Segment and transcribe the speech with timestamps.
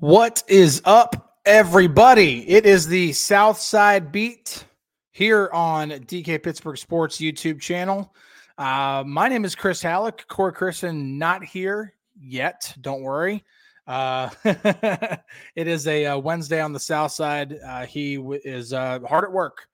[0.00, 2.48] What is up, everybody?
[2.48, 4.64] It is the South Side Beat
[5.10, 8.14] here on DK Pittsburgh Sports YouTube channel.
[8.56, 10.24] Uh, my name is Chris Halicke.
[10.28, 12.72] Corey Crisan not here yet.
[12.80, 13.42] Don't worry.
[13.88, 17.58] Uh, it is a, uh, Wednesday on the South Side.
[17.66, 19.66] Uh, he w- is uh, hard at work.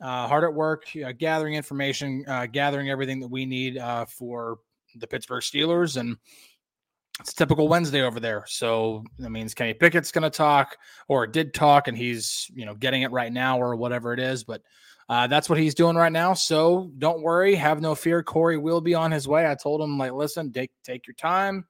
[0.00, 0.86] Uh, hard at work,
[1.18, 4.58] gathering information, gathering everything that we need for
[4.96, 6.16] the Pittsburgh Steelers and
[7.20, 8.44] it's a typical Wednesday over there.
[8.46, 10.76] So that means Kenny Pickett's going to talk
[11.08, 14.44] or did talk and he's, you know, getting it right now or whatever it is.
[14.44, 14.62] But
[15.08, 16.32] uh, that's what he's doing right now.
[16.32, 17.54] So don't worry.
[17.54, 18.22] Have no fear.
[18.22, 19.50] Corey will be on his way.
[19.50, 21.66] I told him, like, listen, take, take your time.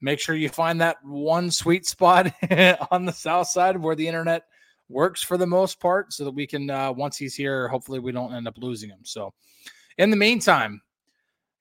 [0.00, 2.32] Make sure you find that one sweet spot
[2.90, 4.42] on the south side where the internet
[4.88, 8.10] works for the most part so that we can, uh, once he's here, hopefully we
[8.10, 8.98] don't end up losing him.
[9.04, 9.32] So
[9.96, 10.82] in the meantime,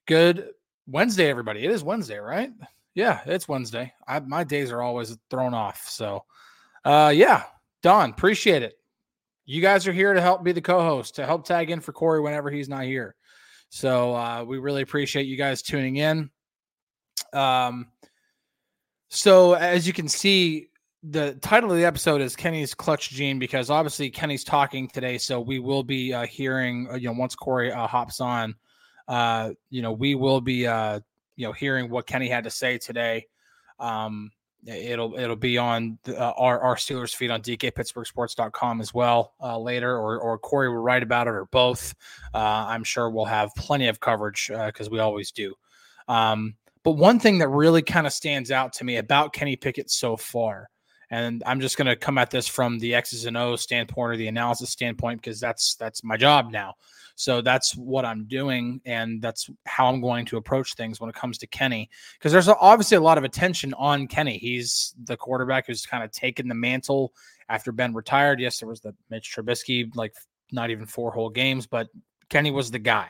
[0.07, 0.49] good
[0.87, 1.63] Wednesday, everybody.
[1.63, 2.51] It is Wednesday, right?
[2.93, 3.93] Yeah, it's Wednesday.
[4.07, 5.87] I, my days are always thrown off.
[5.87, 6.25] So,
[6.83, 7.43] uh, yeah,
[7.81, 8.77] Don, appreciate it.
[9.45, 12.21] You guys are here to help be the co-host to help tag in for Corey
[12.21, 13.15] whenever he's not here.
[13.69, 16.29] So uh, we really appreciate you guys tuning in.
[17.33, 17.87] Um,
[19.09, 20.67] so as you can see,
[21.03, 25.17] the title of the episode is Kenny's Clutch Gene because obviously Kenny's talking today.
[25.17, 28.55] So we will be uh, hearing, uh, you know, once Corey uh, hops on,
[29.07, 30.99] uh, you know, we will be uh,
[31.41, 33.25] you know hearing what Kenny had to say today.
[33.79, 34.31] Um,
[34.67, 39.57] it'll it'll be on the, uh, our our Steelers feed on DKPittsburghSports.com as well uh,
[39.57, 41.95] later, or or Corey will write about it, or both.
[42.31, 45.55] Uh, I'm sure we'll have plenty of coverage because uh, we always do.
[46.07, 49.89] Um, but one thing that really kind of stands out to me about Kenny Pickett
[49.89, 50.69] so far,
[51.11, 54.17] and I'm just going to come at this from the X's and O's standpoint or
[54.17, 56.75] the analysis standpoint because that's that's my job now.
[57.15, 61.15] So that's what I'm doing, and that's how I'm going to approach things when it
[61.15, 61.89] comes to Kenny.
[62.17, 64.37] Because there's obviously a lot of attention on Kenny.
[64.37, 67.13] He's the quarterback who's kind of taken the mantle
[67.49, 68.39] after Ben retired.
[68.39, 70.15] Yes, there was the Mitch Trubisky, like
[70.51, 71.89] not even four whole games, but
[72.29, 73.09] Kenny was the guy,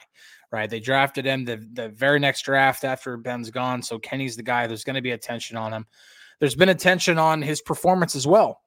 [0.51, 0.69] right?
[0.69, 3.83] They drafted him the, the very next draft after Ben's gone.
[3.83, 4.65] So Kenny's the guy.
[4.65, 5.85] There's going to be attention on him.
[6.41, 8.61] There's been attention on his performance as well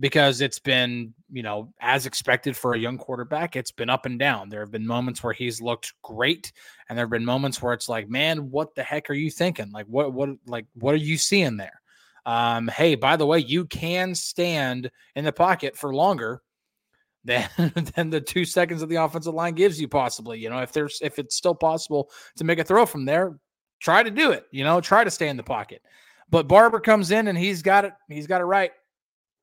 [0.00, 4.18] because it's been, you know, as expected for a young quarterback, it's been up and
[4.18, 4.48] down.
[4.48, 6.52] There have been moments where he's looked great,
[6.88, 9.70] and there have been moments where it's like, man, what the heck are you thinking?
[9.72, 11.82] Like, what, what, like, what are you seeing there?
[12.24, 16.40] Um, hey, by the way, you can stand in the pocket for longer
[17.24, 17.50] than
[17.94, 20.38] than the two seconds of the offensive line gives you, possibly.
[20.38, 23.38] You know, if there's if it's still possible to make a throw from there,
[23.80, 24.46] try to do it.
[24.50, 25.82] You know, try to stay in the pocket.
[26.30, 27.92] But Barber comes in and he's got it.
[28.08, 28.72] He's got it right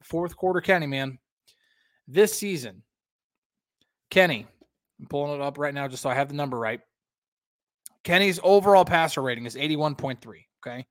[0.05, 1.17] fourth quarter Kenny, man.
[2.07, 2.83] This season,
[4.11, 4.45] Kenny,
[4.99, 6.79] I'm pulling it up right now just so I have the number right.
[8.03, 10.17] Kenny's overall passer rating is 81.3.
[10.65, 10.85] Okay.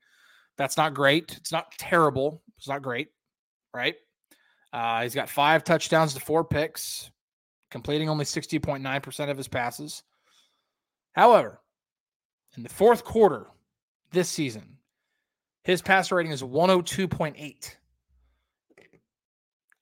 [0.56, 1.36] That's not great.
[1.36, 2.42] It's not terrible.
[2.58, 3.08] It's not great.
[3.72, 3.94] Right.
[4.72, 7.10] Uh, he's got five touchdowns to four picks,
[7.70, 10.02] completing only 60.9% of his passes.
[11.12, 11.60] However,
[12.56, 13.46] in the fourth quarter
[14.10, 14.78] this season,
[15.64, 17.74] his passer rating is 102.8.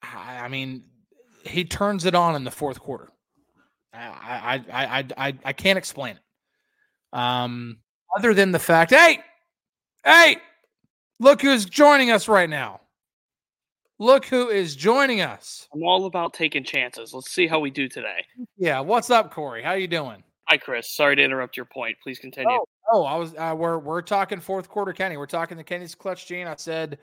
[0.02, 0.84] I, mean,
[1.44, 3.10] he turns it on in the fourth quarter.
[3.92, 7.18] I I I I I can't explain it.
[7.18, 7.78] Um,
[8.16, 9.20] other than the fact, hey,
[10.04, 10.38] hey,
[11.20, 12.80] look who's joining us right now.
[13.98, 15.68] Look who is joining us.
[15.74, 17.12] I'm all about taking chances.
[17.12, 18.24] Let's see how we do today.
[18.56, 19.62] Yeah, what's up, Corey?
[19.62, 20.24] How you doing?
[20.48, 20.90] Hi, Chris.
[20.90, 21.96] Sorry to interrupt your point.
[22.02, 22.50] Please continue.
[22.50, 23.34] Oh, oh I was.
[23.34, 25.16] Uh, we're we're talking fourth quarter, Kenny.
[25.16, 26.46] We're talking the Kenny's clutch gene.
[26.46, 26.98] I said,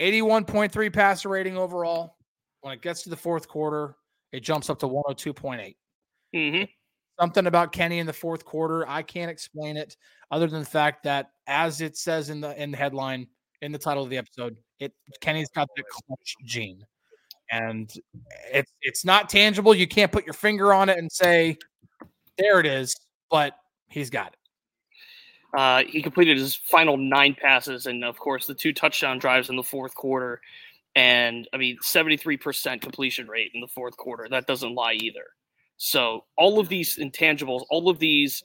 [0.00, 2.16] 81.3 passer rating overall
[2.66, 3.94] when it gets to the fourth quarter,
[4.32, 5.76] it jumps up to 102.8.
[6.34, 6.64] Mm-hmm.
[7.18, 9.96] Something about Kenny in the fourth quarter, I can't explain it
[10.32, 13.28] other than the fact that, as it says in the in the headline
[13.62, 16.84] in the title of the episode, it Kenny's got the clutch gene,
[17.50, 17.90] and
[18.52, 19.74] it's it's not tangible.
[19.74, 21.56] You can't put your finger on it and say,
[22.38, 22.94] "There it is,"
[23.30, 23.54] but
[23.88, 24.38] he's got it.
[25.58, 29.56] Uh, he completed his final nine passes, and of course, the two touchdown drives in
[29.56, 30.40] the fourth quarter
[30.96, 34.26] and I mean, 73% completion rate in the fourth quarter.
[34.28, 35.24] That doesn't lie either.
[35.76, 38.42] So, all of these intangibles, all of these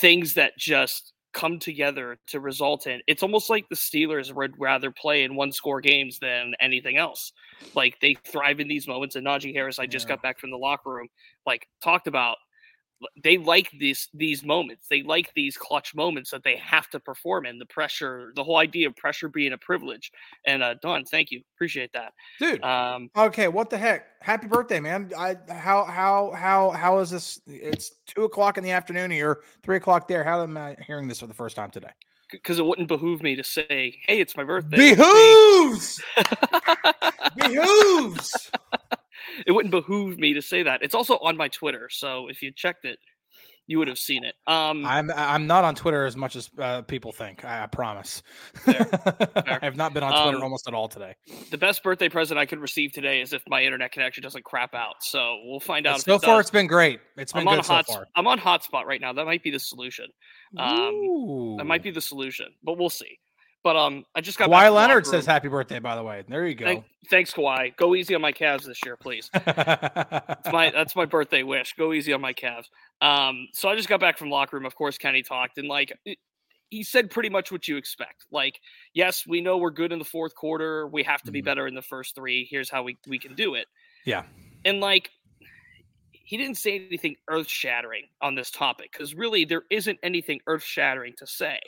[0.00, 4.90] things that just come together to result in it's almost like the Steelers would rather
[4.90, 7.32] play in one score games than anything else.
[7.74, 9.16] Like they thrive in these moments.
[9.16, 10.16] And Najee Harris, I just yeah.
[10.16, 11.08] got back from the locker room,
[11.46, 12.36] like talked about
[13.22, 14.86] they like these these moments.
[14.88, 17.58] They like these clutch moments that they have to perform in.
[17.58, 20.10] The pressure, the whole idea of pressure being a privilege.
[20.46, 22.62] And uh, Don, thank you, appreciate that, dude.
[22.62, 24.06] Um, okay, what the heck?
[24.20, 25.10] Happy birthday, man!
[25.16, 27.40] I how how how how is this?
[27.46, 30.24] It's two o'clock in the afternoon here, three o'clock there.
[30.24, 31.90] How am I hearing this for the first time today?
[32.30, 36.02] Because it wouldn't behoove me to say, "Hey, it's my birthday." Behooves.
[37.36, 38.50] Behooves
[39.46, 40.82] it wouldn't behoove me to say that.
[40.82, 42.98] It's also on my Twitter, so if you checked it,
[43.68, 44.34] you would have seen it.
[44.46, 47.44] Um, I'm I'm not on Twitter as much as uh, people think.
[47.44, 48.22] I, I promise.
[48.54, 49.58] Fair, fair.
[49.62, 51.14] I have not been on Twitter um, almost at all today.
[51.50, 54.74] The best birthday present I could receive today is if my internet connection doesn't crap
[54.74, 54.96] out.
[55.02, 56.00] So we'll find out.
[56.00, 56.46] So far, does.
[56.46, 57.00] it's been great.
[57.18, 58.06] It's been I'm good on so far.
[58.16, 59.12] I'm on hotspot right now.
[59.12, 60.06] That might be the solution.
[60.56, 63.18] Um, that might be the solution, but we'll see.
[63.64, 65.78] But um, I just got Kawhi Leonard says happy birthday.
[65.80, 66.64] By the way, there you go.
[66.64, 67.76] Thank, thanks, Kawhi.
[67.76, 69.30] Go easy on my Cavs this year, please.
[69.32, 71.74] that's my that's my birthday wish.
[71.76, 72.66] Go easy on my Cavs.
[73.00, 74.64] Um, so I just got back from locker room.
[74.64, 75.92] Of course, Kenny talked and like
[76.70, 78.26] he said pretty much what you expect.
[78.30, 78.60] Like,
[78.94, 80.86] yes, we know we're good in the fourth quarter.
[80.86, 81.46] We have to be mm-hmm.
[81.46, 82.46] better in the first three.
[82.50, 83.66] Here's how we we can do it.
[84.04, 84.22] Yeah.
[84.64, 85.10] And like
[86.12, 90.62] he didn't say anything earth shattering on this topic because really there isn't anything earth
[90.62, 91.58] shattering to say.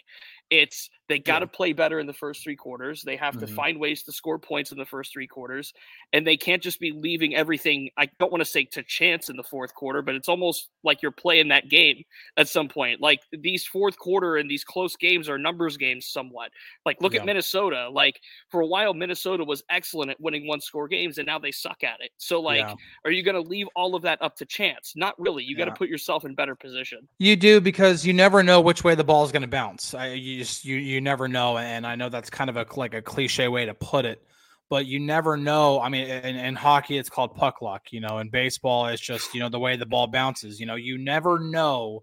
[0.50, 1.56] It's they got to yeah.
[1.56, 3.02] play better in the first three quarters.
[3.02, 3.46] They have mm-hmm.
[3.46, 5.74] to find ways to score points in the first three quarters,
[6.12, 7.90] and they can't just be leaving everything.
[7.96, 11.02] I don't want to say to chance in the fourth quarter, but it's almost like
[11.02, 12.04] you're playing that game
[12.36, 13.00] at some point.
[13.00, 16.52] Like these fourth quarter and these close games are numbers games somewhat.
[16.86, 17.20] Like look yeah.
[17.20, 17.88] at Minnesota.
[17.90, 21.50] Like for a while, Minnesota was excellent at winning one score games, and now they
[21.50, 22.10] suck at it.
[22.18, 22.74] So like, yeah.
[23.04, 24.92] are you going to leave all of that up to chance?
[24.94, 25.42] Not really.
[25.42, 27.08] You got to put yourself in better position.
[27.18, 29.92] You do because you never know which way the ball is going to bounce.
[29.92, 31.58] I, you just you you never know.
[31.58, 34.22] And I know that's kind of a like a cliche way to put it,
[34.68, 35.80] but you never know.
[35.80, 37.92] I mean, in, in hockey, it's called puck luck.
[37.92, 40.58] You know, in baseball, it's just you know the way the ball bounces.
[40.58, 42.02] You know, you never know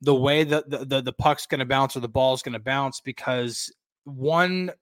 [0.00, 2.58] the way that the, the, the puck's going to bounce or the ball's going to
[2.58, 3.72] bounce because
[4.04, 4.72] one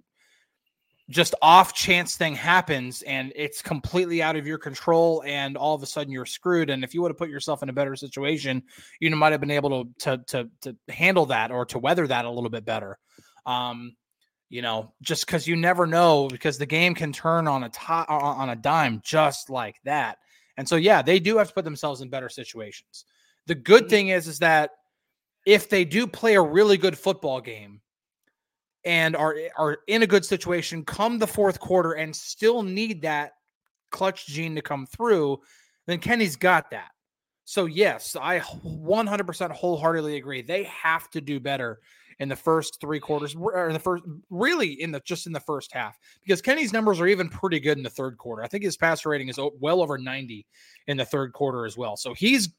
[1.11, 5.83] just off chance thing happens and it's completely out of your control and all of
[5.83, 6.71] a sudden you're screwed.
[6.71, 8.63] And if you would have put yourself in a better situation
[9.01, 12.25] you might have been able to to to, to handle that or to weather that
[12.25, 12.99] a little bit better.
[13.45, 13.97] Um
[14.49, 18.09] you know just because you never know because the game can turn on a top
[18.09, 20.19] on a dime just like that.
[20.57, 23.05] And so yeah they do have to put themselves in better situations.
[23.47, 23.91] The good mm-hmm.
[23.91, 24.71] thing is is that
[25.45, 27.81] if they do play a really good football game
[28.85, 33.03] and are eh, are in a good situation come the fourth quarter and still need
[33.03, 33.33] that
[33.91, 35.39] clutch gene to come through,
[35.87, 36.91] then Kenny's got that.
[37.45, 40.43] So yes, I 100% wholeheartedly agree.
[40.43, 41.81] They have to do better
[42.21, 45.73] in the first three quarters, or the first, really in the just in the first
[45.73, 48.45] half, because Kenny's numbers are even pretty good in the third quarter.
[48.45, 50.47] I think his passer rating is well over 90
[50.87, 51.97] in the third quarter as well.
[51.97, 52.51] So he's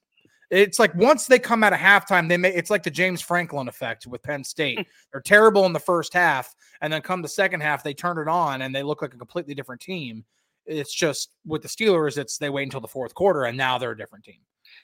[0.51, 3.69] it's like once they come out of halftime, they may it's like the James Franklin
[3.69, 4.85] effect with Penn State.
[5.11, 8.27] They're terrible in the first half, and then come the second half, they turn it
[8.27, 10.25] on and they look like a completely different team.
[10.65, 13.91] It's just with the Steelers, it's they wait until the fourth quarter and now they're
[13.91, 14.39] a different team.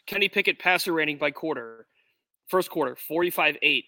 [0.06, 1.86] Kenny Pickett passer rating by quarter.
[2.48, 3.86] First quarter, 45 8.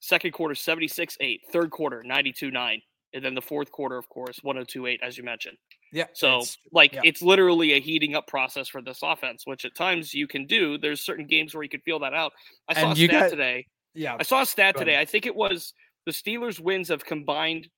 [0.00, 1.40] Second quarter, 76 8.
[1.52, 2.82] Third quarter, 92 9.
[3.14, 5.56] And then the fourth quarter, of course, 102 8, as you mentioned.
[5.92, 6.04] Yeah.
[6.12, 6.42] So
[6.72, 7.00] like yeah.
[7.04, 10.76] it's literally a heating up process for this offense, which at times you can do.
[10.76, 12.32] There's certain games where you can feel that out.
[12.68, 13.66] I saw and a stat got, today.
[13.94, 14.16] Yeah.
[14.18, 14.98] I saw a stat today.
[14.98, 15.72] I think it was
[16.04, 17.68] the Steelers wins have combined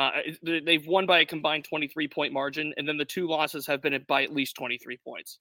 [0.00, 0.12] uh,
[0.42, 4.02] they've won by a combined 23 point margin, and then the two losses have been
[4.08, 5.38] by at least 23 points.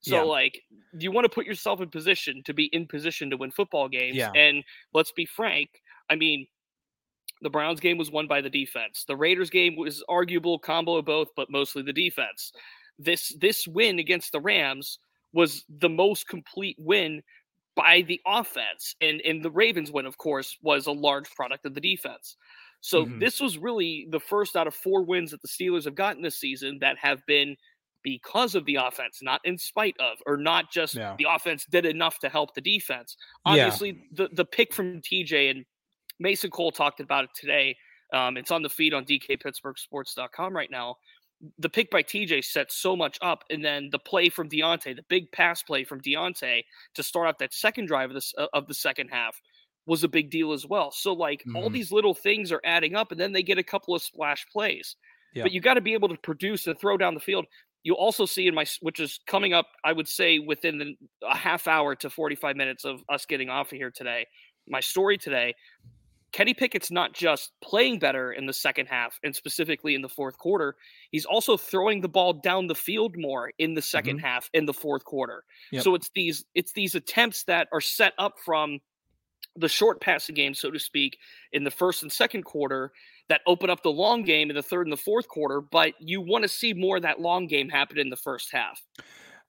[0.00, 0.22] So, yeah.
[0.22, 0.62] like,
[0.98, 4.16] you want to put yourself in position to be in position to win football games.
[4.16, 4.32] Yeah.
[4.34, 4.64] And
[4.94, 5.68] let's be frank.
[6.08, 6.46] I mean,
[7.42, 9.04] the Browns game was won by the defense.
[9.06, 12.52] The Raiders game was arguable combo of both, but mostly the defense.
[12.98, 14.98] This this win against the Rams
[15.32, 17.22] was the most complete win
[17.76, 18.94] by the offense.
[19.00, 22.36] And and the Ravens win, of course, was a large product of the defense.
[22.80, 23.18] So mm-hmm.
[23.18, 26.38] this was really the first out of four wins that the Steelers have gotten this
[26.38, 27.56] season that have been
[28.02, 31.14] because of the offense, not in spite of, or not just yeah.
[31.18, 33.16] the offense did enough to help the defense.
[33.44, 34.26] Obviously, yeah.
[34.26, 35.64] the, the pick from TJ and
[36.20, 37.76] Mason Cole talked about it today.
[38.12, 40.96] Um, it's on the feed on DKPittsburghSports.com right now.
[41.58, 45.04] The pick by TJ set so much up, and then the play from Diontae, the
[45.08, 46.62] big pass play from Diontae
[46.94, 49.40] to start off that second drive of the, uh, of the second half
[49.86, 50.90] was a big deal as well.
[50.90, 51.56] So, like, mm-hmm.
[51.56, 54.46] all these little things are adding up, and then they get a couple of splash
[54.52, 54.96] plays.
[55.34, 55.44] Yeah.
[55.44, 57.46] But you got to be able to produce and throw down the field.
[57.84, 60.94] You'll also see in my, which is coming up, I would say within the,
[61.26, 64.26] a half hour to 45 minutes of us getting off of here today
[64.70, 65.54] my story today,
[66.32, 70.38] Kenny Pickett's not just playing better in the second half and specifically in the fourth
[70.38, 70.76] quarter,
[71.10, 74.18] he's also throwing the ball down the field more in the 2nd mm-hmm.
[74.18, 75.44] half in the fourth quarter.
[75.72, 75.82] Yep.
[75.82, 78.80] So it's these it's these attempts that are set up from
[79.56, 81.18] the short passing game, so to speak,
[81.52, 82.92] in the first and second quarter
[83.28, 86.20] that open up the long game in the third and the fourth quarter, but you
[86.20, 88.80] want to see more of that long game happen in the first half.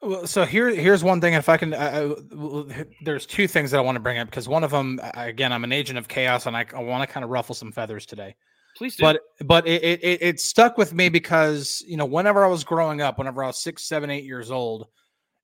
[0.01, 1.35] Well, so here, here's one thing.
[1.35, 2.15] If I can, uh,
[3.03, 5.63] there's two things that I want to bring up because one of them, again, I'm
[5.63, 8.35] an agent of chaos, and I, I want to kind of ruffle some feathers today.
[8.75, 9.03] Please do.
[9.03, 13.01] But but it, it it stuck with me because you know whenever I was growing
[13.01, 14.87] up, whenever I was six, seven, eight years old,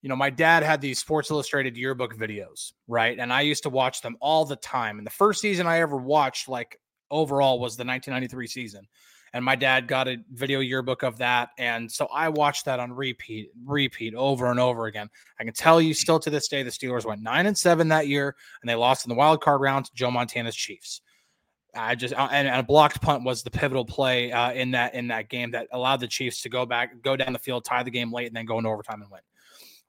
[0.01, 3.19] you know my dad had these Sports Illustrated yearbook videos, right?
[3.19, 4.97] And I used to watch them all the time.
[4.97, 6.79] And the first season I ever watched, like
[7.11, 8.87] overall, was the 1993 season
[9.33, 12.91] and my dad got a video yearbook of that and so i watched that on
[12.91, 16.69] repeat repeat over and over again i can tell you still to this day the
[16.69, 19.85] steelers went 9 and 7 that year and they lost in the wild card round
[19.85, 21.01] to joe montana's chiefs
[21.75, 24.93] i just uh, and, and, a blocked punt was the pivotal play uh, in that
[24.93, 27.83] in that game that allowed the chiefs to go back go down the field tie
[27.83, 29.21] the game late and then go into overtime and win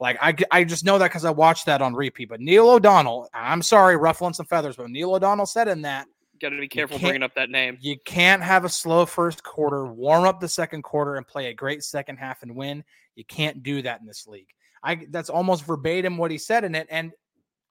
[0.01, 2.29] like I, I just know that because I watched that on repeat.
[2.29, 6.07] But Neil O'Donnell, I'm sorry, ruffling some feathers, but Neil O'Donnell said in that
[6.39, 7.79] got to be careful bringing up that name.
[7.81, 11.55] You can't have a slow first quarter, warm up the second quarter, and play a
[11.55, 12.85] great second half and win.
[13.15, 14.49] You can't do that in this league.
[14.83, 16.87] I that's almost verbatim what he said in it.
[16.91, 17.13] And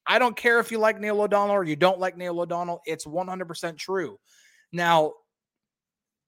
[0.06, 2.82] I don't care if you like Neil O'Donnell or you don't like Neil O'Donnell.
[2.86, 4.20] It's 100% true.
[4.72, 5.14] Now,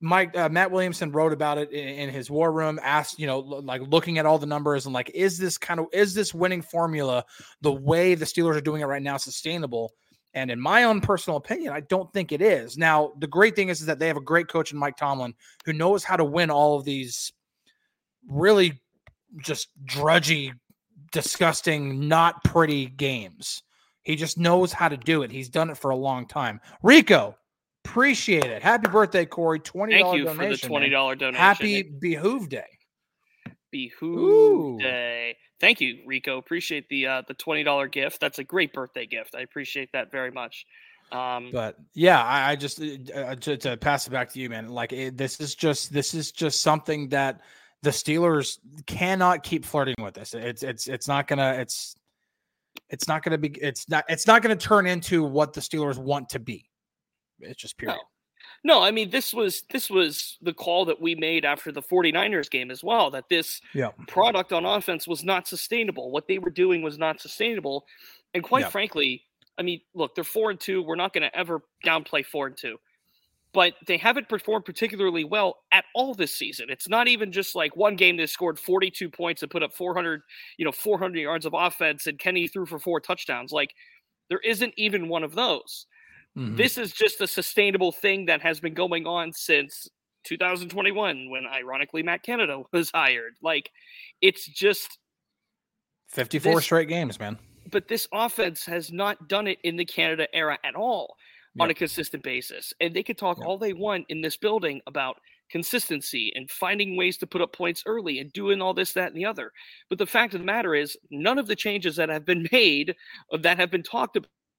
[0.02, 2.80] Mike uh, Matt Williamson wrote about it in, in, his war room.
[2.82, 5.88] Asked, you know, like looking at all the numbers and like, is this kind of
[5.92, 7.26] is this winning formula
[7.62, 9.92] the way the Steelers are doing it right now sustainable?
[10.34, 12.78] And in my own personal opinion, I don't think it is.
[12.78, 15.34] Now, the great thing is, is that they have a great coach in Mike Tomlin
[15.66, 17.34] who knows how to win all of these
[18.28, 18.80] really
[19.44, 20.54] just drudgy,
[21.12, 23.64] disgusting, not pretty games.
[24.04, 25.32] He just knows how to do it.
[25.32, 26.62] He's done it for a long time.
[26.84, 27.36] Rico,
[27.84, 28.62] appreciate it.
[28.62, 29.60] Happy birthday, Corey.
[29.60, 30.70] $20 Thank you donation.
[30.70, 31.36] for the $20 donation.
[31.36, 32.66] Happy Behoove Day.
[33.72, 34.78] Behoove Ooh.
[34.80, 35.38] Day.
[35.60, 36.38] Thank you, Rico.
[36.38, 38.20] Appreciate the uh, the twenty dollar gift.
[38.20, 39.36] That's a great birthday gift.
[39.36, 40.66] I appreciate that very much.
[41.12, 42.86] Um, but yeah, I, I just uh,
[43.16, 44.70] uh to, to, pass it back to you, man.
[44.70, 47.42] Like it, this is just this is just something that
[47.82, 50.34] the Steelers cannot keep flirting with this.
[50.34, 51.96] It's it's it's not gonna it's
[52.90, 56.30] it's not gonna be it's not it's not gonna turn into what the Steelers want
[56.30, 56.70] to be.
[57.40, 57.96] It's just period.
[57.96, 58.02] No.
[58.64, 62.50] No, I mean this was this was the call that we made after the 49ers
[62.50, 63.92] game as well that this yeah.
[64.08, 66.12] product on offense was not sustainable.
[66.12, 67.86] What they were doing was not sustainable.
[68.34, 68.70] And quite yeah.
[68.70, 69.24] frankly,
[69.58, 70.82] I mean, look, they're 4 and 2.
[70.84, 72.78] We're not going to ever downplay 4 and 2.
[73.52, 76.68] But they haven't performed particularly well at all this season.
[76.70, 80.22] It's not even just like one game they scored 42 points and put up 400,
[80.58, 83.52] you know, 400 yards of offense and Kenny threw for four touchdowns.
[83.52, 83.74] Like
[84.30, 85.88] there isn't even one of those.
[86.40, 86.56] Mm-hmm.
[86.56, 89.90] This is just a sustainable thing that has been going on since
[90.24, 93.34] 2021 when ironically Matt Canada was hired.
[93.44, 93.72] Like
[94.22, 95.00] it's just
[96.10, 97.38] 54 this, straight games, man.
[97.72, 101.16] But this offense has not done it in the Canada era at all
[101.56, 101.66] yep.
[101.66, 102.74] on a consistent basis.
[102.80, 103.48] And they could talk yep.
[103.48, 105.18] all they want in this building about
[105.52, 109.18] consistency and finding ways to put up points early and doing all this, that, and
[109.18, 109.52] the other.
[109.90, 112.96] But the fact of the matter is, none of the changes that have been made,
[113.38, 114.18] that have been talked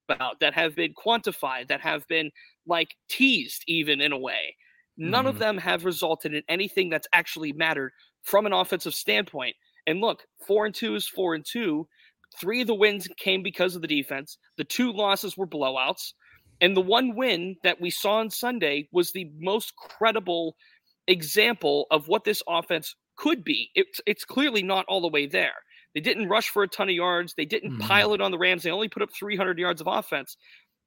[0.09, 2.31] about, that have been quantified, that have been
[2.65, 4.55] like teased, even in a way.
[4.97, 5.29] None mm.
[5.29, 5.43] of mm-hmm.
[5.43, 7.91] them have resulted in anything that's actually mattered
[8.23, 9.55] from an offensive standpoint.
[9.87, 11.87] And look, four and two is four and two.
[12.39, 14.37] Three of the wins came because of the defense.
[14.57, 16.13] The two losses were blowouts.
[16.61, 20.55] And the one win that we saw on Sunday was the most credible
[21.07, 23.71] example of what this offense could be.
[23.73, 25.55] It's, it's clearly not all the way there.
[25.93, 27.33] They didn't rush for a ton of yards.
[27.35, 27.87] They didn't mm-hmm.
[27.87, 28.63] pile it on the Rams.
[28.63, 30.37] They only put up 300 yards of offense.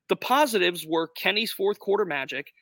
[0.08, 2.52] The positives were Kenny's fourth quarter magic,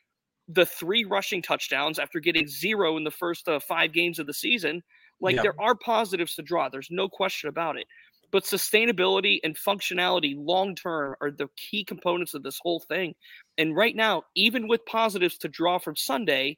[0.49, 4.35] the three rushing touchdowns after getting zero in the first uh, five games of the
[4.35, 4.83] season.
[5.21, 5.45] Like yep.
[5.45, 6.69] there are positives to draw.
[6.69, 7.87] There's no question about it.
[8.33, 13.15] But sustainability and functionality long term are the key components of this whole thing.
[13.59, 16.57] And right now, even with positives to draw from Sunday,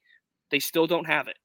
[0.51, 1.37] they still don't have it.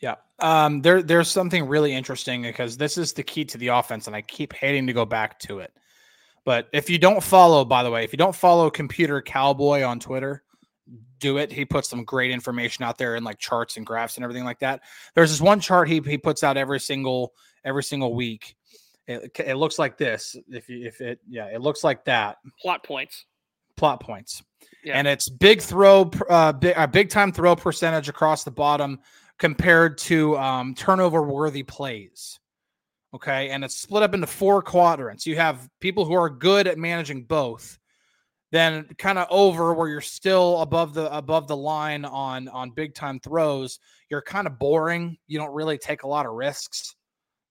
[0.00, 0.16] Yeah.
[0.38, 4.14] Um, there, there's something really interesting because this is the key to the offense, and
[4.14, 5.72] I keep hating to go back to it.
[6.44, 10.00] But if you don't follow, by the way, if you don't follow Computer Cowboy on
[10.00, 10.44] Twitter,
[11.18, 11.52] do it.
[11.52, 14.60] He puts some great information out there and like charts and graphs and everything like
[14.60, 14.80] that.
[15.14, 18.56] There's this one chart he, he puts out every single every single week.
[19.06, 20.36] It, it looks like this.
[20.48, 22.36] If you, if it yeah, it looks like that.
[22.60, 23.24] Plot points.
[23.76, 24.42] Plot points.
[24.84, 24.94] Yeah.
[24.94, 29.00] And it's big throw, uh, big, uh, big time throw percentage across the bottom
[29.38, 32.38] compared to um, turnover worthy plays.
[33.14, 33.50] Okay.
[33.50, 35.26] And it's split up into four quadrants.
[35.26, 37.78] You have people who are good at managing both.
[38.50, 42.94] then kind of over where you're still above the above the line on on big
[42.94, 43.78] time throws
[44.10, 46.94] you're kind of boring you don't really take a lot of risks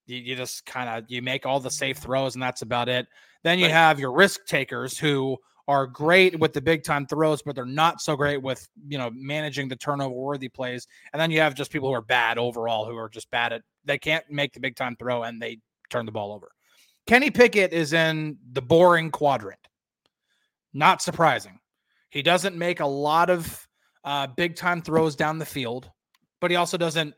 [0.07, 3.07] you, you just kind of you make all the safe throws and that's about it
[3.43, 5.37] then you have your risk takers who
[5.67, 9.09] are great with the big time throws but they're not so great with you know
[9.13, 12.85] managing the turnover worthy plays and then you have just people who are bad overall
[12.85, 15.57] who are just bad at they can't make the big time throw and they
[15.89, 16.51] turn the ball over
[17.05, 19.59] kenny pickett is in the boring quadrant
[20.77, 21.59] not surprising.
[22.11, 23.67] He doesn't make a lot of
[24.03, 25.89] uh, big time throws down the field,
[26.39, 27.15] but he also doesn't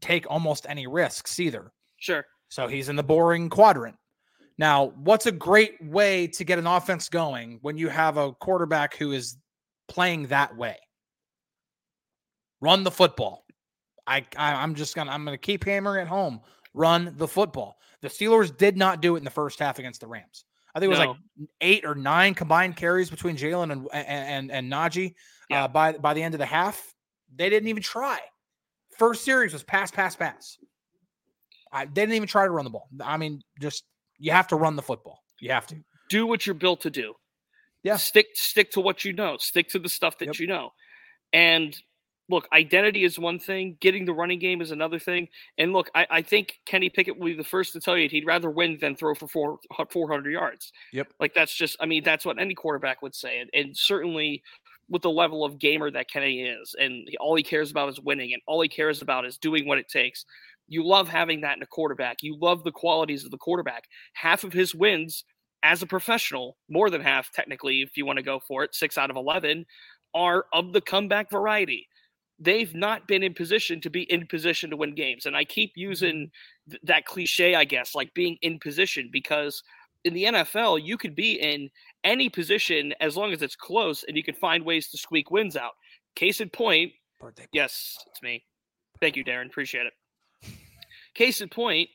[0.00, 1.72] take almost any risks either.
[1.98, 2.24] Sure.
[2.48, 3.96] So he's in the boring quadrant.
[4.60, 8.94] Now, what's a great way to get an offense going when you have a quarterback
[8.94, 9.38] who is
[9.88, 10.76] playing that way?
[12.60, 13.46] Run the football.
[14.06, 16.42] I, I I'm just gonna I'm gonna keep hammering it home.
[16.74, 17.78] Run the football.
[18.02, 20.44] The Steelers did not do it in the first half against the Rams.
[20.74, 21.06] I think it was No.
[21.12, 25.14] like eight or nine combined carries between Jalen and and and Najee.
[25.48, 25.64] Yeah.
[25.64, 26.94] Uh, by by the end of the half,
[27.34, 28.18] they didn't even try.
[28.98, 30.58] First series was pass, pass, pass.
[31.72, 32.90] I, they didn't even try to run the ball.
[33.02, 33.84] I mean, just
[34.20, 35.18] you have to run the football.
[35.40, 35.76] You have to.
[36.08, 37.14] Do what you're built to do.
[37.82, 37.96] Yeah.
[37.96, 39.36] Stick stick to what you know.
[39.38, 40.38] Stick to the stuff that Yep.
[40.38, 40.70] you know.
[41.32, 41.76] And
[42.28, 43.76] look, identity is one thing.
[43.80, 45.28] Getting the running game is another thing.
[45.58, 48.26] And look, I, I think Kenny Pickett will be the first to tell you he'd
[48.26, 49.58] rather win than throw for four,
[49.90, 50.72] 400 yards.
[50.92, 51.08] Yep.
[51.18, 53.40] Like that's just, I mean, that's what any quarterback would say.
[53.40, 54.42] And, and certainly
[54.88, 58.00] with the level of gamer that Kenny is, and he- all he cares about is
[58.00, 60.24] winning, and all he cares about is doing what it takes.
[60.70, 62.18] You love having that in a quarterback.
[62.22, 63.84] You love the qualities of the quarterback.
[64.14, 65.24] Half of his wins
[65.62, 68.96] as a professional, more than half technically, if you want to go for it, six
[68.96, 69.66] out of 11,
[70.14, 71.86] are of the comeback variety.
[72.38, 75.26] They've not been in position to be in position to win games.
[75.26, 75.90] And I keep mm-hmm.
[75.90, 76.30] using
[76.70, 79.62] th- that cliche, I guess, like being in position, because
[80.04, 81.68] in the NFL, you could be in
[82.04, 85.56] any position as long as it's close and you can find ways to squeak wins
[85.56, 85.72] out.
[86.14, 87.46] Case in point, Birthday.
[87.52, 88.44] Yes, it's me.
[89.00, 89.46] Thank you, Darren.
[89.46, 89.92] Appreciate it.
[91.14, 91.90] Case in point,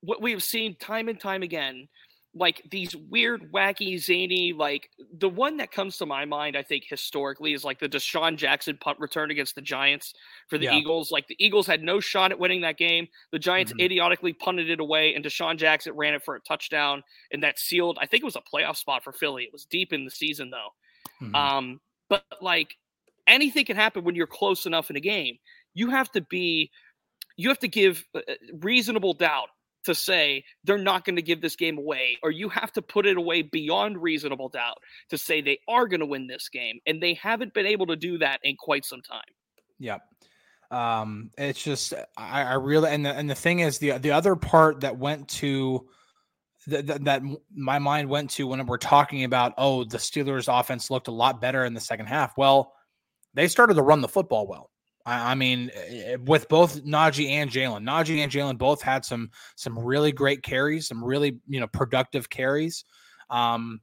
[0.00, 1.88] what we have seen time and time again,
[2.32, 6.84] like these weird, wacky, zany, like the one that comes to my mind, I think
[6.88, 10.14] historically, is like the DeSean Jackson punt return against the Giants
[10.48, 10.76] for the Yeah.
[10.76, 11.10] Eagles.
[11.10, 13.08] Like the Eagles had no shot at winning that game.
[13.32, 13.80] The Giants Mhm.
[13.80, 17.98] idiotically punted it away, and DeSean Jackson ran it for a touchdown, and that sealed,
[18.00, 19.44] I think it was a playoff spot for Philly.
[19.44, 20.70] It was deep in the season, though.
[21.20, 21.34] Mhm.
[21.34, 22.76] Um, but like
[23.26, 25.38] anything can happen when you're close enough in a game.
[25.74, 26.70] You have to be,
[27.40, 29.48] you have to give uh, uh, reasonable doubt
[29.84, 33.06] to say they're not going to give this game away, or you have to put
[33.06, 34.76] it away beyond reasonable doubt
[35.08, 37.96] to say they are going to win this game, and they haven't been able to
[37.96, 39.22] do that in quite some time.
[39.78, 40.02] Yep.
[40.70, 44.36] Um, it's just I, I really and the, and the thing is the the other
[44.36, 45.88] part that went to
[46.68, 47.22] that that that
[47.52, 51.40] my mind went to when we're talking about oh the Steelers offense looked a lot
[51.40, 52.36] better in the second half.
[52.36, 52.72] Well,
[53.34, 54.70] they started to run the football well.
[55.10, 59.78] I, mean, eh, with both Najee and Jalen, Najee and Jalen both had some some
[59.78, 62.84] really great carries, some really you know productive carries.
[63.30, 63.80] Um,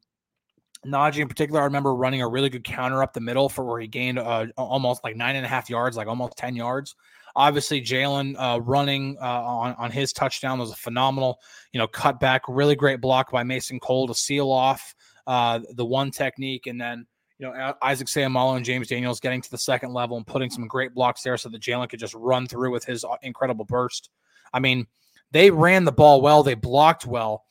[0.85, 3.79] Najee in particular, I remember running a really good counter up the middle for where
[3.79, 6.95] he gained uh, almost like nine and a half yards, like almost 10 yards.
[7.35, 11.39] Obviously, Jalen uh, running uh, on, on his touchdown was a phenomenal,
[11.71, 14.95] you know, cutback, really great block by Mason Cole to seal off
[15.27, 16.67] uh, the one technique.
[16.67, 17.05] And then,
[17.39, 20.67] you know, Isaac Seumalo and James Daniels getting to the second level and putting some
[20.67, 24.09] great blocks there so that Jalen could just run through with his uh, incredible burst.
[24.53, 24.87] I mean,
[25.31, 27.43] they ran the ball well, they blocked well,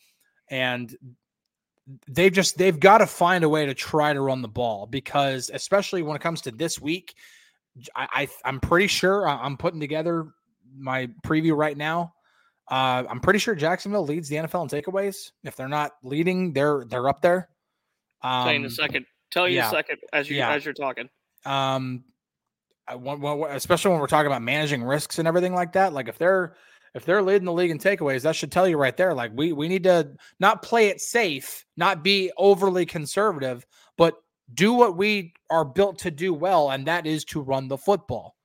[0.49, 0.95] and
[2.09, 5.51] they've just they've got to find a way to try to run the ball because
[5.55, 7.15] especially when it comes to this week
[7.95, 10.27] i, I am pretty sure i'm putting together
[10.77, 12.13] my preview right now
[12.73, 16.85] uh, i'm pretty sure jacksonville leads the nfl in takeaways if they're not leading they're
[16.89, 17.51] they're up there
[18.23, 19.07] Tell you in um, second.
[19.31, 19.69] Tell you yeah.
[19.69, 20.51] a second as you Yeah.
[20.53, 21.09] as you're talking.
[21.45, 22.05] um
[22.89, 25.93] I want, want- especially when we're talking about managing risks and everything like that.
[25.93, 26.55] Like if they're
[26.95, 29.13] if they're leading the league in takeaways, that should tell you right there.
[29.13, 33.67] Like we we need to not play it safe, not be overly conservative,
[33.99, 34.15] but
[34.55, 38.37] do what we are built to do well, and that is to run the football.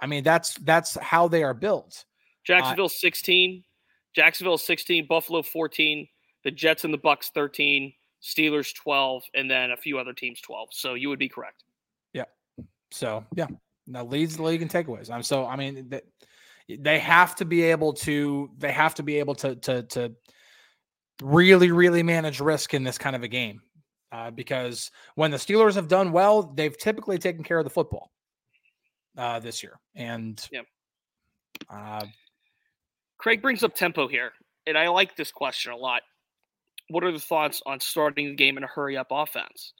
[0.00, 2.04] I mean, that's that's how they are built.
[2.44, 3.64] Jacksonville 16,
[4.14, 6.08] Jacksonville 16, Buffalo 14,
[6.44, 10.68] the Jets and the Bucks 13, Steelers 12, and then a few other teams 12.
[10.72, 11.64] So you would be correct.
[12.12, 12.24] Yeah.
[12.90, 13.46] So yeah,
[13.86, 15.10] now leads the league in takeaways.
[15.10, 16.04] I'm so I mean that
[16.68, 20.12] they have to be able to they have to be able to to to
[21.22, 23.60] really really manage risk in this kind of a game
[24.12, 28.10] uh, because when the Steelers have done well, they've typically taken care of the football
[29.16, 29.78] uh, this year.
[29.94, 30.66] And Yep.
[31.68, 32.06] uh,
[33.18, 34.32] Craig brings up tempo here,
[34.66, 36.02] and I like this question a lot.
[36.90, 39.72] What are the thoughts on starting the game in a hurry up offense?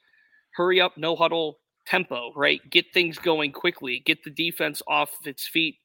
[0.55, 2.59] Hurry up, no huddle tempo, right?
[2.69, 5.75] Get things going quickly, get the defense off its feet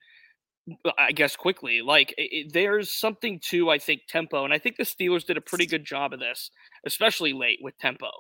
[0.99, 1.81] I guess quickly.
[1.81, 5.41] Like it, there's something to I think tempo, and I think the Steelers did a
[5.41, 6.51] pretty good job of this,
[6.85, 8.11] especially late with tempo.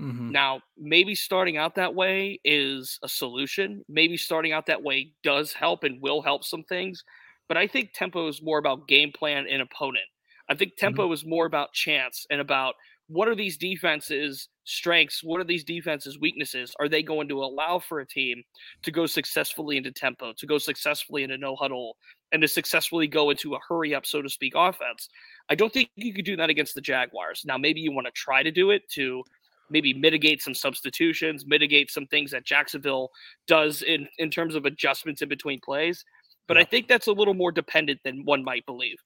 [0.00, 0.30] Mm-hmm.
[0.30, 3.84] Now, maybe starting out that way is a solution.
[3.88, 7.02] Maybe starting out that way does help and will help some things,
[7.48, 10.04] but I think tempo is more about game plan and opponent.
[10.48, 11.14] I think tempo mm-hmm.
[11.14, 12.74] is more about chance and about
[13.08, 17.78] what are these defenses strengths what are these defenses weaknesses are they going to allow
[17.78, 18.42] for a team
[18.82, 21.96] to go successfully into tempo to go successfully into no huddle
[22.32, 25.08] and to successfully go into a hurry up so to speak offense
[25.50, 28.12] i don't think you could do that against the jaguars now maybe you want to
[28.12, 29.22] try to do it to
[29.68, 33.10] maybe mitigate some substitutions mitigate some things that jacksonville
[33.46, 36.02] does in in terms of adjustments in between plays
[36.48, 36.62] but yeah.
[36.62, 38.96] i think that's a little more dependent than one might believe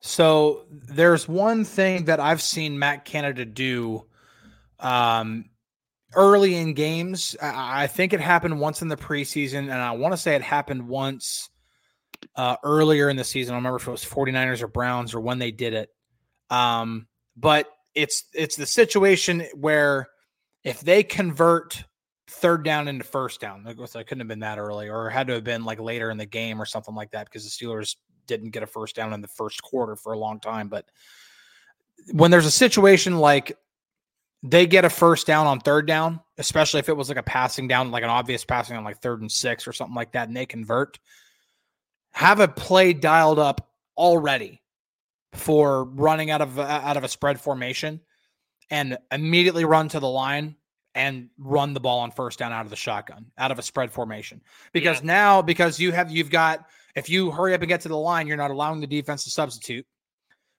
[0.00, 4.06] so there's one thing that I've seen Matt Canada do
[4.78, 5.44] um,
[6.14, 7.36] early in games.
[7.40, 10.42] I, I think it happened once in the preseason, and I want to say it
[10.42, 11.50] happened once
[12.36, 13.52] uh, earlier in the season.
[13.52, 15.90] I don't remember if it was 49ers or Browns or when they did it.
[16.48, 20.08] Um, but it's it's the situation where
[20.64, 21.84] if they convert
[22.28, 25.44] third down into first down, it couldn't have been that early, or had to have
[25.44, 27.96] been like later in the game or something like that because the Steelers
[28.30, 30.68] didn't get a first down in the first quarter for a long time.
[30.68, 30.86] But
[32.12, 33.58] when there's a situation like
[34.42, 37.68] they get a first down on third down, especially if it was like a passing
[37.68, 40.36] down, like an obvious passing on like third and six or something like that, and
[40.36, 40.98] they convert,
[42.12, 44.62] have a play dialed up already
[45.32, 48.00] for running out of uh, out of a spread formation
[48.70, 50.56] and immediately run to the line
[50.94, 53.92] and run the ball on first down out of the shotgun out of a spread
[53.92, 54.40] formation
[54.72, 55.06] because yeah.
[55.06, 58.26] now because you have you've got if you hurry up and get to the line,
[58.26, 59.86] you're not allowing the defense to substitute.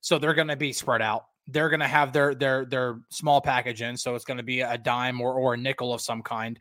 [0.02, 1.26] So they're going to be spread out.
[1.48, 4.62] They're going to have their their their small package in, so it's going to be
[4.62, 6.60] a dime or or a nickel of some kind.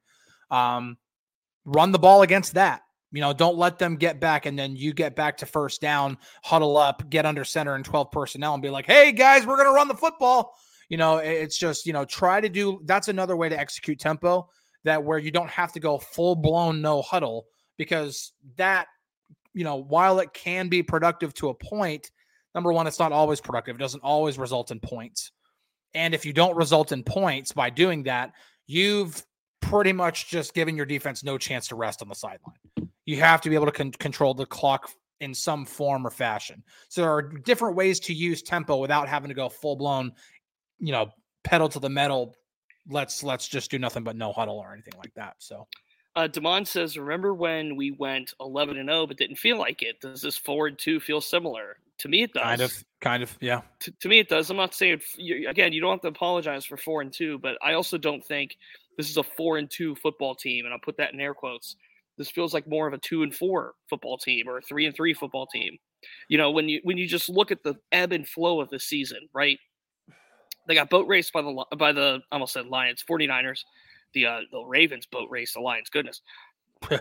[0.51, 0.97] Um,
[1.65, 2.83] run the ball against that.
[3.13, 6.17] You know, don't let them get back and then you get back to first down,
[6.43, 9.69] huddle up, get under center and 12 personnel and be like, "Hey guys, we're going
[9.69, 10.55] to run the football."
[10.89, 14.49] You know, it's just, you know, try to do that's another way to execute tempo
[14.85, 18.89] that where you don't have to go full blown no huddle because that
[19.55, 22.11] you know, while it can be productive to a point,
[22.55, 23.77] number one, it's not always productive.
[23.77, 25.33] It doesn't always result in points.
[25.95, 28.33] And if you don't result in points by doing that,
[28.67, 29.25] you've
[29.61, 32.57] pretty much just given your defense no chance to rest on the sideline.
[33.05, 36.63] You have to be able to con- control the clock in some form or fashion.
[36.89, 40.13] So there are different ways to use tempo without having to go full blown,
[40.79, 41.11] you know,
[41.45, 42.37] pedal to the metal.
[42.89, 45.35] Let's let's just do nothing but no huddle or anything like that.
[45.39, 45.67] So
[46.21, 50.01] uh, Damon says, "Remember when we went 11 and 0 but didn't feel like it?
[50.01, 51.79] Does this forward two feel similar?
[51.99, 52.43] To me, it does.
[52.43, 53.63] Kind of, kind of, yeah.
[53.81, 54.51] To, to me, it does.
[54.51, 55.01] I'm not saying
[55.49, 55.73] again.
[55.73, 58.57] You don't have to apologize for four and two, but I also don't think
[58.99, 61.77] this is a four and two football team, and I'll put that in air quotes.
[62.19, 64.95] This feels like more of a two and four football team or a three and
[64.95, 65.79] three football team.
[66.29, 68.79] You know, when you when you just look at the ebb and flow of the
[68.79, 69.59] season, right?
[70.69, 73.65] They got boat raced by the by the I almost said Lions, 49ers
[74.15, 75.91] the uh, the Ravens boat race the Lions.
[75.91, 76.23] Goodness.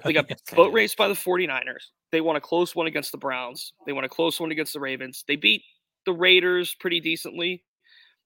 [0.04, 1.92] They got boat raced by the 49ers.
[2.12, 3.72] They won a close one against the Browns.
[3.86, 5.24] They won a close one against the Ravens.
[5.26, 5.64] They beat
[6.06, 7.64] the Raiders pretty decently.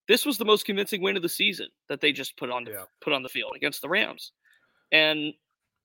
[0.07, 2.85] This was the most convincing win of the season that they just put on yeah.
[3.01, 4.31] put on the field against the Rams.
[4.91, 5.33] And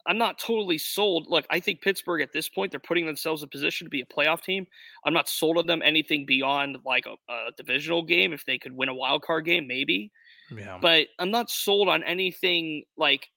[0.06, 1.26] I'm not totally sold.
[1.28, 4.06] Look, I think Pittsburgh at this point they're putting themselves in position to be a
[4.06, 4.66] playoff team.
[5.04, 8.32] I'm not sold on them anything beyond like a, a divisional game.
[8.32, 10.10] If they could win a wild card game, maybe.
[10.54, 10.78] Yeah.
[10.80, 13.28] But I'm not sold on anything like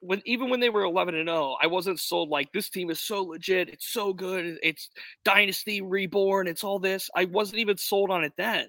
[0.00, 3.00] when even when they were 11 and 0, I wasn't sold like this team is
[3.00, 4.90] so legit, it's so good, it's
[5.24, 7.08] dynasty reborn, it's all this.
[7.14, 8.66] I wasn't even sold on it then.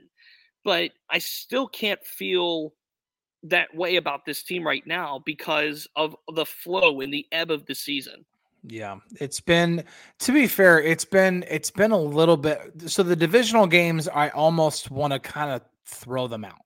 [0.64, 2.74] But I still can't feel
[3.44, 7.66] that way about this team right now because of the flow and the ebb of
[7.66, 8.26] the season.
[8.66, 9.84] Yeah, it's been
[10.20, 14.30] to be fair, it's been it's been a little bit so the divisional games I
[14.30, 16.62] almost want to kind of throw them out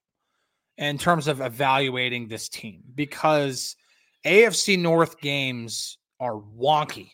[0.78, 3.76] in terms of evaluating this team because
[4.26, 7.12] AFC North games are wonky.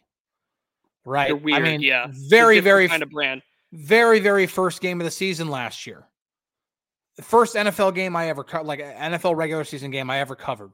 [1.05, 1.27] Right?
[1.27, 2.07] They're weird, I mean, yeah.
[2.09, 3.41] Very, very kind of brand.
[3.73, 6.07] Very, very first game of the season last year.
[7.17, 10.71] The first NFL game I ever cut, like NFL regular season game I ever covered.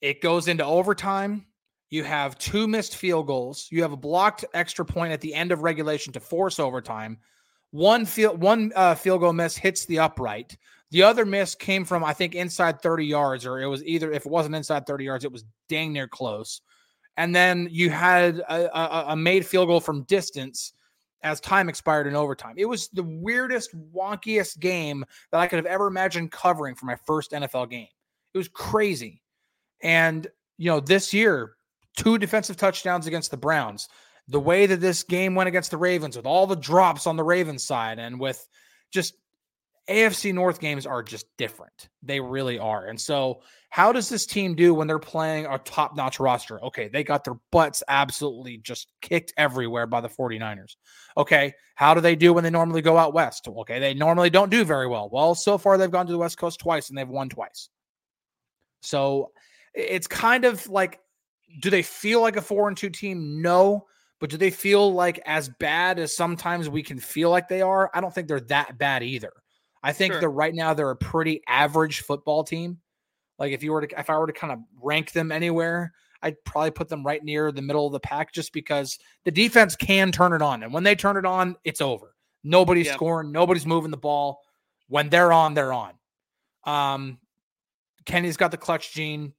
[0.00, 1.46] It goes into overtime.
[1.90, 3.68] You have two missed field goals.
[3.70, 7.18] You have a blocked extra point at the end of regulation to force overtime.
[7.70, 10.56] One field one uh, field goal miss hits the upright.
[10.90, 14.24] The other miss came from, I think, inside 30 yards, or it was either, if
[14.24, 16.60] it wasn't inside 30 yards, it was dang near close.
[17.16, 20.72] And then you had a, a, a made field goal from distance
[21.22, 22.54] as time expired in overtime.
[22.56, 26.96] It was the weirdest, wonkiest game that I could have ever imagined covering for my
[27.06, 27.88] first NFL game.
[28.34, 29.22] It was crazy.
[29.82, 30.26] And,
[30.58, 31.56] you know, this year,
[31.96, 33.88] two defensive touchdowns against the Browns.
[34.28, 37.24] The way that this game went against the Ravens with all the drops on the
[37.24, 38.46] Ravens side and with
[38.92, 39.14] just
[39.88, 41.88] AFC North games are just different.
[42.02, 42.86] They really are.
[42.86, 46.62] And so, how does this team do when they're playing a top notch roster?
[46.64, 50.76] Okay, they got their butts absolutely just kicked everywhere by the 49ers.
[51.16, 53.46] Okay, how do they do when they normally go out west?
[53.48, 55.08] Okay, they normally don't do very well.
[55.12, 57.68] Well, so far they've gone to the West Coast twice and they've won twice.
[58.82, 59.32] So,
[59.74, 61.00] it's kind of like
[61.60, 63.40] do they feel like a 4 and 2 team?
[63.40, 63.86] No.
[64.18, 67.90] But do they feel like as bad as sometimes we can feel like they are?
[67.94, 69.32] I don't think they're that bad either.
[69.82, 70.20] I think sure.
[70.20, 72.78] that right now they're a pretty average football team.
[73.38, 76.42] Like if you were to if I were to kind of rank them anywhere, I'd
[76.44, 80.12] probably put them right near the middle of the pack just because the defense can
[80.12, 80.62] turn it on.
[80.62, 82.14] And when they turn it on, it's over.
[82.42, 82.94] Nobody's yep.
[82.94, 84.40] scoring, nobody's moving the ball.
[84.88, 85.94] When they're on, they're on.
[86.64, 87.18] Um,
[88.04, 89.32] Kenny's got the clutch gene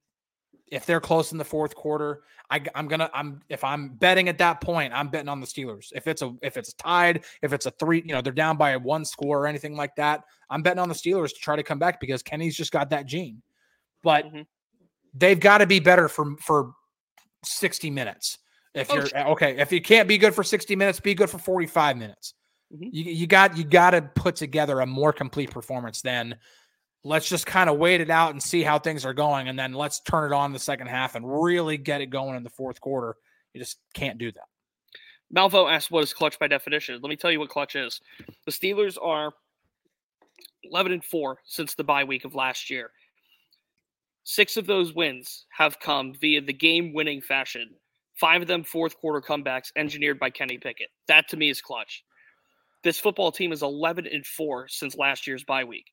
[0.72, 4.38] if they're close in the fourth quarter, I, am gonna I'm if I'm betting at
[4.38, 5.92] that point, I'm betting on the Steelers.
[5.94, 8.72] If it's a if it's tied, if it's a three, you know, they're down by
[8.72, 11.64] a one score or anything like that, I'm betting on the Steelers to try to
[11.64, 13.42] come back because Kenny's just got that gene.
[14.04, 14.42] But mm-hmm.
[15.14, 16.74] they've got to be better for for
[17.44, 18.38] 60 minutes.
[18.74, 21.30] If oh, you're oh, okay, if you can't be good for 60 minutes, be good
[21.30, 22.34] for 45 minutes.
[22.74, 22.90] Mm-hmm.
[22.92, 26.36] You, you got you got to put together a more complete performance than
[27.04, 29.48] let's just kind of wait it out and see how things are going.
[29.48, 32.44] And then let's turn it on the second half and really get it going in
[32.44, 33.16] the fourth quarter.
[33.54, 34.46] You just can't do that.
[35.36, 37.00] Malvo asked, What is clutch by definition?
[37.02, 38.00] Let me tell you what clutch is.
[38.46, 39.34] The Steelers are
[40.64, 42.92] 11 and 4 since the bye week of last year.
[44.24, 47.70] Six of those wins have come via the game winning fashion.
[48.16, 50.90] Five of them fourth quarter comebacks engineered by Kenny Pickett.
[51.08, 52.04] That to me is clutch.
[52.84, 55.86] This football team is 11 and 4 since last year's bye week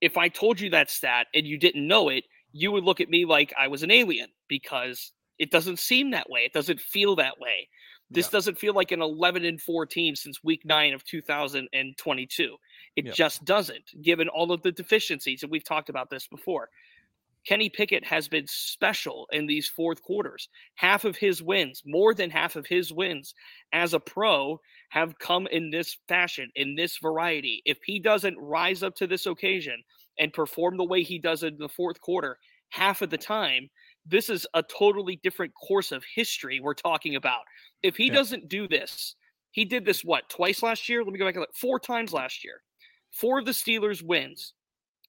[0.00, 3.08] if I told you that stat and you didn't know it, you would look at
[3.08, 6.40] me like I was an alien because it doesn't seem that way.
[6.40, 7.68] It doesn't feel that way.
[8.10, 8.32] This yeah.
[8.32, 12.56] doesn't feel like an 11 and 4 team since week 9 of 2022.
[12.96, 13.12] It yeah.
[13.12, 15.42] just doesn't, given all of the deficiencies.
[15.42, 16.68] And we've talked about this before.
[17.46, 20.48] Kenny Pickett has been special in these fourth quarters.
[20.76, 23.34] Half of his wins, more than half of his wins
[23.72, 27.62] as a pro, have come in this fashion, in this variety.
[27.66, 29.82] If he doesn't rise up to this occasion
[30.18, 32.38] and perform the way he does in the fourth quarter
[32.70, 33.68] half of the time,
[34.06, 37.42] this is a totally different course of history we're talking about.
[37.82, 38.14] If he yeah.
[38.14, 39.16] doesn't do this,
[39.50, 41.04] he did this what twice last year?
[41.04, 41.54] Let me go back and look.
[41.54, 42.62] Four times last year.
[43.12, 44.54] Four of the Steelers' wins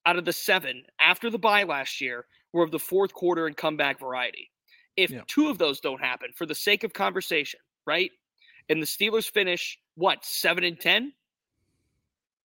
[0.06, 3.58] out of the seven after the bye last year were of the fourth quarter and
[3.58, 4.52] comeback variety.
[4.96, 5.22] If yeah.
[5.28, 8.12] two of those don't happen, for the sake of conversation, right?
[8.70, 11.12] And the Steelers finish what seven and ten,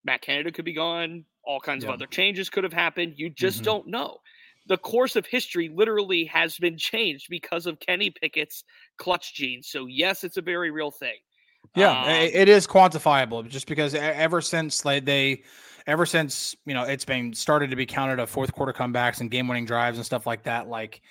[0.05, 1.25] Matt Canada could be gone.
[1.44, 1.90] All kinds yeah.
[1.90, 3.14] of other changes could have happened.
[3.16, 3.64] You just mm-hmm.
[3.64, 4.18] don't know.
[4.66, 8.64] The course of history literally has been changed because of Kenny Pickett's
[8.99, 9.62] clutch gene.
[9.62, 11.16] So yes, it's a very real thing.
[11.77, 15.44] Yeah, um, it is quantifiable just because ever since like they
[15.90, 19.31] ever since you know it's been started to be counted of fourth quarter comebacks and
[19.31, 21.03] game winning drives and stuff like that like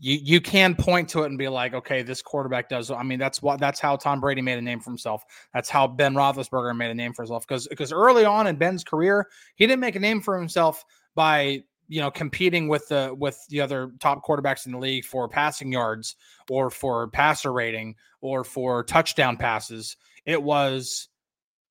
[0.00, 3.18] you you can point to it and be like okay this quarterback does i mean
[3.18, 5.24] that's what that's how tom brady made a name for himself.
[5.52, 7.46] That's how ben roethlisberger made a name for himself.
[7.46, 11.62] Because because early on in ben's career he didn't make a name for himself by
[11.86, 15.70] you know competing with the with the other top quarterbacks in the league for passing
[15.70, 16.16] yards
[16.50, 19.96] or for passer rating or for touchdown passes.
[20.26, 21.08] It was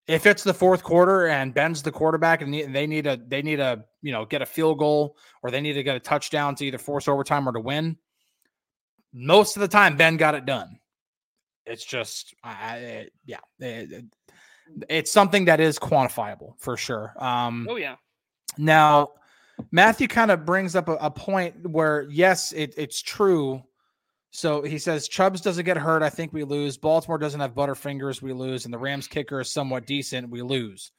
[0.08, 3.60] if it's the fourth quarter and Ben's the quarterback and they need a they need
[3.60, 6.66] a you know get a field goal or they need to get a touchdown to
[6.66, 7.98] either force overtime or to win.
[9.13, 10.80] Most of the time, Ben got it done.
[11.66, 14.06] It's just, I, it, yeah, it,
[14.89, 17.13] it's something that is quantifiable for sure.
[17.18, 17.96] Um, oh yeah.
[18.58, 19.12] Now,
[19.72, 23.63] Matthew kind of brings up a, a point where yes, it, it's true
[24.34, 26.02] so he says Chubbs doesn't get hurt.
[26.02, 26.76] I think we lose.
[26.76, 28.19] Baltimore doesn't have Butterfingers.
[28.19, 28.65] We lose.
[28.65, 30.32] And the Rams kicker is somewhat decent.
[30.32, 30.91] We lose.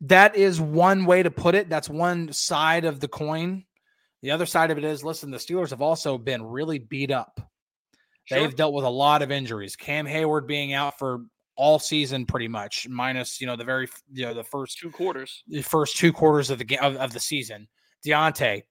[0.00, 1.68] That is one way to put it.
[1.68, 3.64] That's one side of the coin.
[4.20, 7.40] The other side of it is listen, the Steelers have also been really beat up.
[8.24, 8.40] Sure.
[8.40, 9.76] They've dealt with a lot of injuries.
[9.76, 11.20] Cam Hayward being out for
[11.56, 15.44] all season pretty much, minus, you know, the very, you know, the first two quarters,
[15.46, 17.68] the first two quarters of the game of, of the season.
[18.04, 18.64] Diontae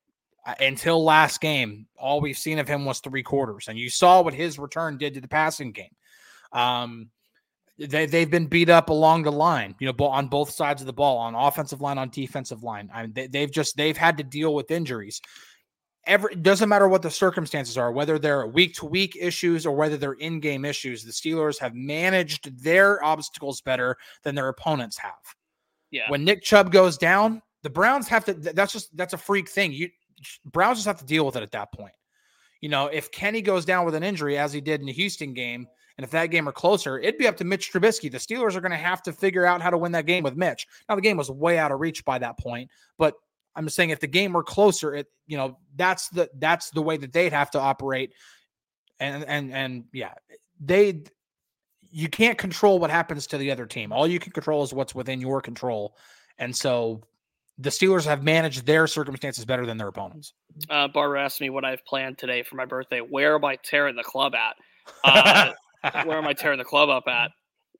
[0.59, 4.33] until last game, all we've seen of him was three quarters, and you saw what
[4.33, 5.95] his return did to the passing game.
[6.51, 7.09] Um,
[7.79, 10.93] they they've been beat up along the line, you know, on both sides of the
[10.93, 12.89] ball, on offensive line, on defensive line.
[12.93, 15.21] I mean, they, they've just they've had to deal with injuries.
[16.05, 19.97] every doesn't matter what the circumstances are, whether they're week to week issues or whether
[19.97, 25.13] they're in game issues, the Steelers have managed their obstacles better than their opponents have.
[25.91, 26.09] Yeah.
[26.09, 28.33] When Nick Chubb goes down, the Browns have to.
[28.33, 29.71] That's just that's a freak thing.
[29.71, 29.89] You
[30.45, 31.93] Browns just have to deal with it at that point.
[32.61, 35.33] You know, if Kenny goes down with an injury as he did in the Houston
[35.33, 38.11] game, and if that game were closer, it'd be up to Mitch Trubisky.
[38.11, 40.35] The Steelers are going to have to figure out how to win that game with
[40.35, 40.65] Mitch.
[40.89, 43.15] Now the game was way out of reach by that point, but
[43.55, 46.97] I'm saying if the game were closer, it you know that's the that's the way
[46.97, 48.13] that they'd have to operate,
[48.99, 50.13] and and and yeah,
[50.59, 51.03] they
[51.91, 53.91] you can't control what happens to the other team.
[53.91, 55.95] All you can control is what's within your control,
[56.39, 57.03] and so
[57.57, 60.33] the Steelers have managed their circumstances better than their opponents.
[60.69, 62.99] Uh, Barbara asked me what I've planned today for my birthday.
[62.99, 64.55] Where am I tearing the club at?
[65.83, 67.31] Uh, where am I tearing the club up at?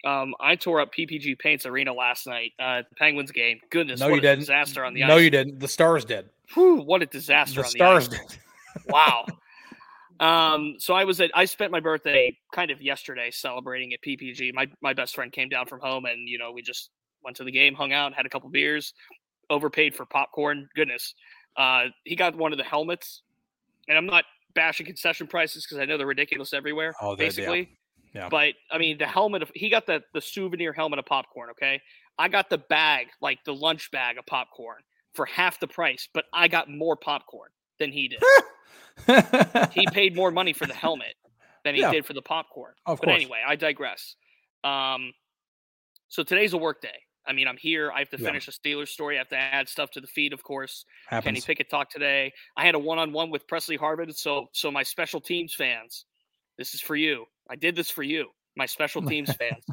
[0.06, 2.52] Um, I tore up PPG Paints Arena last night.
[2.60, 3.60] Uh, the Penguins game.
[3.72, 4.40] Goodness, no, what you a didn't.
[4.40, 5.08] disaster on the ice.
[5.08, 5.60] no, you didn't.
[5.62, 6.30] The Stars did.
[6.54, 8.26] Whew, what a disaster The on Stars the ice.
[8.28, 8.40] did.
[8.90, 9.26] wow.
[10.20, 14.54] Um, so I was at I spent my birthday kind of yesterday celebrating at PPG.
[14.54, 16.90] My my best friend came down from home and you know, we just
[17.24, 18.94] went to the game, hung out, had a couple beers,
[19.50, 20.68] overpaid for popcorn.
[20.76, 21.14] Goodness.
[21.56, 23.22] Uh he got one of the helmets.
[23.88, 24.24] And I'm not
[24.56, 26.94] bashing concession prices because I know they're ridiculous everywhere.
[27.02, 27.30] Oh, they're- yeah.
[27.30, 27.78] basically.
[28.14, 28.30] Yeah.
[28.30, 31.82] But I mean the helmet of he got the the souvenir helmet of popcorn, okay?
[32.20, 34.82] I got the bag, like the lunch bag of popcorn
[35.16, 38.22] for half the price, but I got more popcorn than he did
[39.72, 41.16] he paid more money for the helmet
[41.64, 41.92] than he Yeah.
[41.92, 42.74] did for the popcorn.
[42.86, 43.16] Of but course.
[43.22, 44.16] anyway, I digress.
[44.64, 45.14] Um,
[46.10, 47.00] so today's a work day.
[47.26, 47.92] I mean, I'm here.
[47.92, 48.28] I have to Yeah.
[48.28, 49.16] finish a Steelers story.
[49.16, 50.86] I have to add stuff to the feed, of course.
[51.10, 51.46] Kenny Happens.
[51.46, 52.34] Pickett talk today.
[52.58, 54.14] I had a one-on-one with Pressley Harvin.
[54.16, 56.06] So, so my special teams fans,
[56.58, 57.26] this is for you.
[57.50, 59.66] I did this for you, my special teams fans.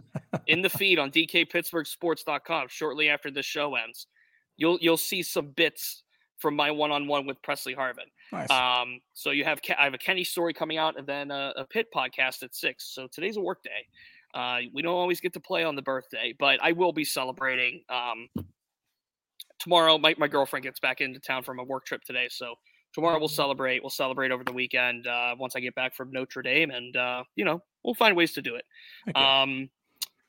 [0.46, 4.06] In the feed on DKPittsburghSports.com shortly after the show ends,
[4.56, 6.02] you'll you'll see some bits
[6.38, 8.06] from my one-on-one with Pressley Harvin.
[8.32, 8.50] Nice.
[8.50, 11.64] Um, so you have I have a Kenny story coming out, and then a, a
[11.66, 12.94] Pitt podcast at six.
[12.94, 13.86] So today's a work day.
[14.35, 17.83] Uh, we don't always get to play on the birthday, but I will be celebrating.
[17.88, 18.29] Um,
[19.59, 22.55] tomorrow, my, my girlfriend gets back into town from a work trip today, so
[22.93, 23.83] tomorrow we'll celebrate.
[23.83, 27.25] We'll celebrate over the weekend uh, once I get back from Notre Dame, and uh,
[27.37, 28.64] you know we'll find ways to do it.
[29.14, 29.43] Yeah.
[29.43, 29.71] Um,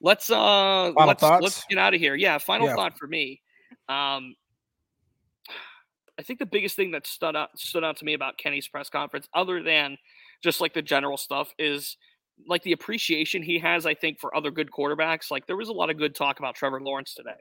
[0.02, 1.44] let's uh, Final let's thoughts?
[1.44, 2.16] let's get out of here.
[2.16, 2.76] Yeah, final Yeah.
[2.76, 3.42] thought for me.
[3.90, 4.36] Um,
[6.20, 8.90] I think the biggest thing that stood out stood out to me about Kenny's press
[8.90, 9.98] conference, other than
[10.44, 11.98] just like the general stuff, is
[12.48, 13.86] like the appreciation he has.
[13.86, 15.32] I think for other good quarterbacks.
[15.32, 17.40] Like there was a lot of good talk about Trevor Lawrence today,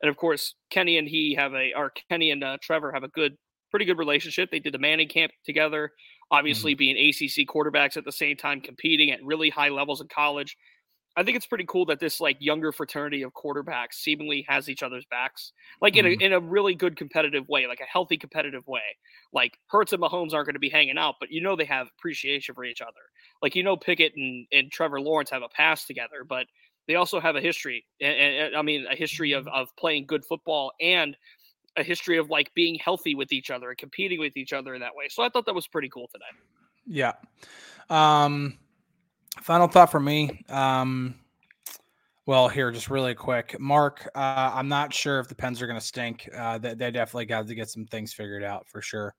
[0.00, 3.08] and of course Kenny and he have a, or Kenny and uh, Trevor have a
[3.08, 3.36] good,
[3.70, 4.50] pretty good relationship.
[4.50, 5.90] They did the Manning camp together.
[6.30, 10.56] Obviously, being ACC quarterbacks at the same time, competing at really high levels in college.
[11.16, 14.82] I think it's pretty cool that this like younger fraternity of quarterbacks seemingly has each
[14.82, 16.22] other's backs, like in a Mhm.
[16.22, 18.96] in a really good competitive way, like a healthy competitive way.
[19.32, 21.88] Like Hurts and Mahomes aren't going to be hanging out, but you know they have
[21.98, 23.10] appreciation for each other.
[23.42, 26.46] Like you know Pickett and, and Trevor Lawrence have a past together, but
[26.88, 27.84] they also have a history.
[28.00, 31.16] And, and I mean a history of of playing good football and
[31.76, 34.80] a history of like being healthy with each other and competing with each other in
[34.80, 35.08] that way.
[35.08, 36.24] So I thought that was pretty cool today.
[36.86, 37.12] Yeah.
[37.88, 38.58] Um,
[39.40, 40.44] final thought for me.
[40.48, 41.14] Um,
[42.26, 44.08] well, here, just really quick, Mark.
[44.14, 46.28] Uh, I'm not sure if the Pens are going to stink.
[46.36, 49.14] Uh, they, they definitely got to get some things figured out for sure.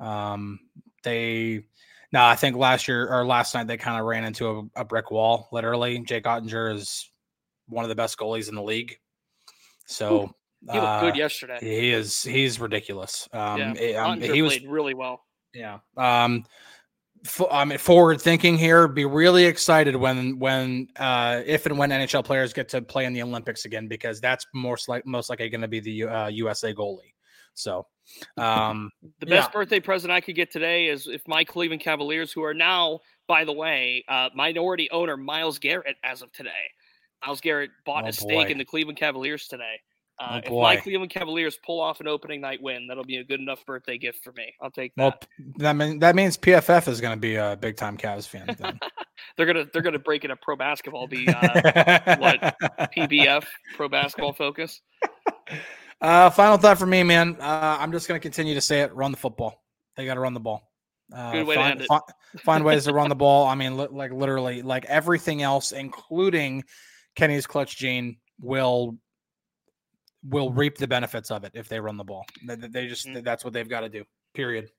[0.00, 0.60] Um,
[1.02, 1.64] they,
[2.12, 4.84] no, I think last year or last night they kind of ran into a, a
[4.84, 5.48] brick wall.
[5.52, 7.10] Literally, Jake Oettinger is
[7.68, 8.96] one of the best goalies in the league.
[9.86, 10.34] So
[10.70, 11.58] He looked uh, good yesterday.
[11.60, 12.22] He is.
[12.22, 13.28] He's ridiculous.
[13.32, 15.22] Um, yeah, it- um, he was played really well.
[15.52, 15.78] yeah.
[15.96, 16.44] Um
[17.50, 22.24] I mean forward thinking here, be really excited when when uh if and when NHL
[22.24, 25.60] players get to play in the Olympics again because that's most like most likely going
[25.60, 27.14] to be the uh, USA goalie.
[27.54, 27.86] So,
[28.36, 29.36] um The Yeah.
[29.36, 33.00] best birthday present I could get today is if my Cleveland Cavaliers, who are now,
[33.28, 36.50] by the way, uh, minority owner Myles Garrett as of today.
[37.24, 38.52] Myles Garrett bought Oh, a stake boy.
[38.52, 39.80] in the Cleveland Cavaliers today.
[40.18, 40.76] Uh, Oh, if my.
[40.76, 44.24] Cleveland Cavaliers pull off an opening night win, that'll be a good enough birthday gift
[44.24, 44.54] for me.
[44.62, 45.02] I'll take that.
[45.02, 48.54] well that mean, that means PFF is going to be a big time Cavs fan
[48.58, 48.80] then.
[49.36, 52.56] they're gonna they're gonna break into pro basketball, be uh, what,
[52.96, 54.80] PBF, Pro Basketball Focus.
[55.98, 57.36] Uh, final thought for me, man.
[57.40, 59.62] Uh, I'm just going to continue to say it: run the football.
[59.96, 60.70] They got to run the ball.
[61.10, 62.40] Uh, Good way to find, end it.
[62.40, 63.46] find ways to run the ball.
[63.46, 66.64] I mean, li- like literally, like everything else, including
[67.14, 68.98] Kenny's clutch gene, will
[70.28, 72.24] will reap the benefits of it if they run the ball.
[72.46, 73.22] They, they just Mhm.
[73.24, 74.04] that's what they've got to do.
[74.34, 74.70] Period.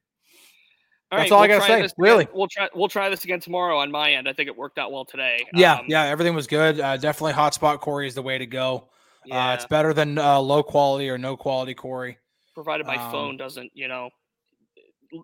[1.11, 2.27] All That's all I we'll gotta say, this again- really.
[2.33, 4.27] We'll try we'll try this again tomorrow on my end.
[4.27, 5.39] I think it worked out well today.
[5.53, 6.79] Yeah, Um, yeah, everything was good.
[6.81, 8.89] Uh, definitely hotspot Corey is the way to go.
[9.25, 9.51] yeah.
[9.51, 12.17] Uh, it's better than uh, low quality or no quality Corey.
[12.53, 14.09] provided my Um, phone doesn't, you know,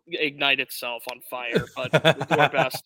[0.08, 2.82] ignite itself on fire, but we'll do our best.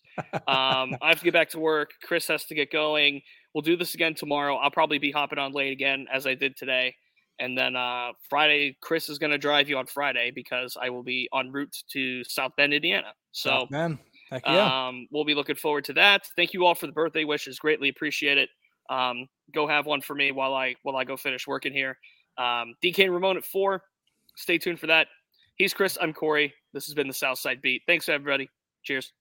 [0.48, 1.92] Um, I have to get back to work.
[2.02, 3.22] Chris has to get going.
[3.54, 4.56] We'll do this again tomorrow.
[4.56, 6.96] I'll probably be hopping on late again as I did today.
[7.40, 11.04] And then uh, Friday, Chris is going to drive you on Friday because I will
[11.04, 13.12] be en route to South Bend, Indiana.
[13.32, 13.98] So, man,
[14.32, 14.88] yeah.
[14.88, 16.22] um, we'll be looking forward to that.
[16.36, 17.58] Thank you all for the birthday wishes.
[17.58, 18.48] Greatly appreciate it.
[18.90, 21.98] Um, go have one for me while I while I go finish working here.
[22.38, 23.82] Um, DK and Ramon at four.
[24.36, 25.08] Stay tuned for that.
[25.56, 25.98] He's Chris.
[26.00, 26.54] I'm Corey.
[26.72, 27.82] This has been the Southside Beat.
[27.86, 28.48] Thanks, everybody.
[28.84, 29.12] Cheers.